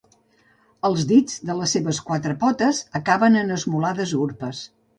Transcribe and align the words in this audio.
Els 0.89 1.03
dits 1.11 1.35
de 1.49 1.57
les 1.59 1.75
seves 1.77 2.01
quatre 2.09 2.35
potes 2.47 2.81
acaben 3.03 3.41
en 3.45 3.55
esmolades 3.61 4.19
urpes. 4.27 4.67